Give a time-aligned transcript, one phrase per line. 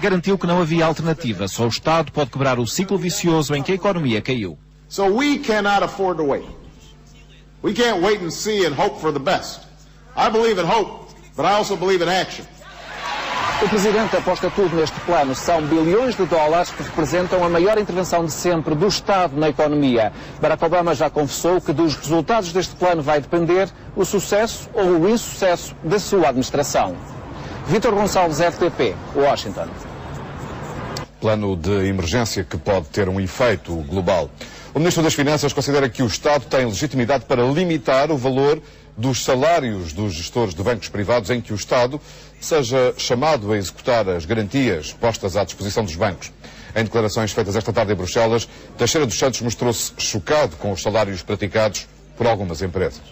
[0.00, 1.48] garantiu que não havia alternativa.
[1.48, 4.58] Só o Estado pode quebrar o ciclo vicioso em que a economia caiu.
[4.88, 6.46] So we cannot afford to wait.
[7.62, 9.60] We can't wait and see and hope for the best.
[10.16, 12.46] I believe in hope, but I also believe in action.
[13.60, 15.34] O Presidente aposta tudo neste plano.
[15.34, 20.12] São bilhões de dólares que representam a maior intervenção de sempre do Estado na economia.
[20.40, 25.08] Barack Obama já confessou que dos resultados deste plano vai depender o sucesso ou o
[25.08, 26.94] insucesso da sua administração.
[27.66, 29.66] Vítor Gonçalves, FTP, Washington.
[31.20, 34.30] Plano de emergência que pode ter um efeito global.
[34.74, 38.62] O Ministro das Finanças considera que o Estado tem legitimidade para limitar o valor
[38.96, 42.00] dos salários dos gestores de bancos privados em que o Estado
[42.40, 46.32] seja chamado a executar as garantias postas à disposição dos bancos.
[46.74, 51.22] Em declarações feitas esta tarde em Bruxelas, Teixeira dos Santos mostrou-se chocado com os salários
[51.22, 53.02] praticados por algumas empresas.